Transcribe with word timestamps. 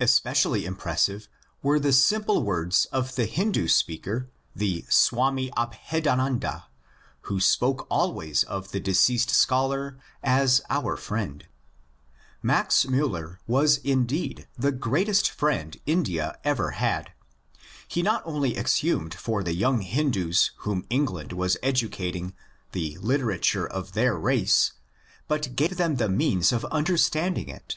Especially 0.00 0.64
impressive 0.64 1.28
were 1.62 1.78
the 1.78 1.92
simple 1.92 2.42
words 2.42 2.86
of 2.86 3.16
the 3.16 3.26
Hindu 3.26 3.68
speaker, 3.68 4.30
the 4.56 4.86
Swami 4.88 5.50
Abhedananda, 5.50 6.64
who 7.28 7.38
spoke 7.38 7.86
always 7.90 8.44
of 8.44 8.70
the 8.72 8.80
deceased 8.80 9.28
scholar 9.28 9.98
as 10.22 10.60
^' 10.60 10.64
our 10.70 10.96
friend." 10.96 11.44
Max 12.42 12.86
Miiller 12.86 13.40
was 13.46 13.76
indeed 13.76 14.38
MAX 14.38 14.48
MULLER 14.56 14.70
309 14.70 14.70
the 14.72 14.78
greatest 14.78 15.30
friend 15.30 15.76
India 15.84 16.38
ever 16.44 16.70
had. 16.70 17.12
He 17.86 18.00
not 18.02 18.22
only 18.24 18.56
exhumed 18.56 19.12
for 19.12 19.42
the 19.42 19.54
young 19.54 19.82
Hindus 19.82 20.52
whom 20.60 20.86
England 20.88 21.34
was 21.34 21.58
educating 21.62 22.32
the 22.70 22.96
literature 23.00 23.66
of 23.68 23.92
their 23.92 24.16
race, 24.16 24.72
but 25.28 25.54
gave 25.54 25.76
them 25.76 25.96
the 25.96 26.08
means 26.08 26.52
of 26.52 26.64
understanding 26.64 27.50
it. 27.50 27.76